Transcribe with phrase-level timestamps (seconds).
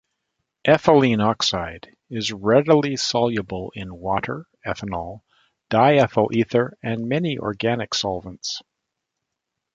[0.67, 5.21] Ethylene oxide is readily soluble in water, ethanol,
[5.69, 8.63] diethyl ether and many organic solvents.